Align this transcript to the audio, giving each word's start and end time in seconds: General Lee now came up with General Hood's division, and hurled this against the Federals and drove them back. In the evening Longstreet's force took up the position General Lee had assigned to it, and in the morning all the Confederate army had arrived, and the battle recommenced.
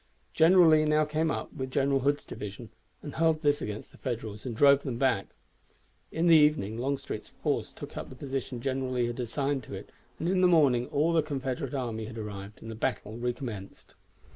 General 0.33 0.67
Lee 0.69 0.85
now 0.85 1.05
came 1.05 1.29
up 1.29 1.53
with 1.53 1.69
General 1.69 1.99
Hood's 1.99 2.25
division, 2.25 2.71
and 3.03 3.13
hurled 3.13 3.43
this 3.43 3.61
against 3.61 3.91
the 3.91 3.99
Federals 3.99 4.47
and 4.47 4.55
drove 4.55 4.81
them 4.81 4.97
back. 4.97 5.35
In 6.11 6.25
the 6.25 6.35
evening 6.35 6.79
Longstreet's 6.79 7.27
force 7.27 7.71
took 7.71 7.95
up 7.95 8.09
the 8.09 8.15
position 8.15 8.61
General 8.61 8.93
Lee 8.93 9.05
had 9.05 9.19
assigned 9.19 9.61
to 9.65 9.75
it, 9.75 9.91
and 10.17 10.27
in 10.27 10.41
the 10.41 10.47
morning 10.47 10.87
all 10.87 11.13
the 11.13 11.21
Confederate 11.21 11.75
army 11.75 12.05
had 12.05 12.17
arrived, 12.17 12.63
and 12.63 12.71
the 12.71 12.75
battle 12.75 13.19
recommenced. 13.19 13.93